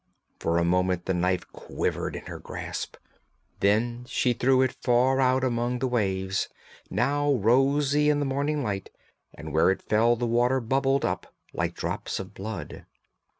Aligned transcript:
For 0.39 0.57
a 0.57 0.65
moment 0.65 1.05
the 1.05 1.13
knife 1.13 1.45
quivered 1.51 2.15
in 2.15 2.25
her 2.25 2.39
grasp, 2.39 2.95
then 3.59 4.03
she 4.07 4.33
threw 4.33 4.63
it 4.63 4.75
far 4.81 5.19
out 5.21 5.43
among 5.43 5.77
the 5.77 5.85
waves, 5.87 6.49
now 6.89 7.33
rosy 7.33 8.09
in 8.09 8.17
the 8.17 8.25
morning 8.25 8.63
light, 8.63 8.89
and 9.35 9.53
where 9.53 9.69
it 9.69 9.83
fell 9.83 10.15
the 10.15 10.25
water 10.25 10.59
bubbled 10.59 11.05
up 11.05 11.31
like 11.53 11.75
drops 11.75 12.19
of 12.19 12.33
blood. 12.33 12.87